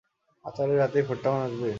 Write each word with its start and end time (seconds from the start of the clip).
আচারের 0.45 0.77
রাতেই 0.77 1.03
ফোরটাউন 1.07 1.39
আসবে? 1.47 1.69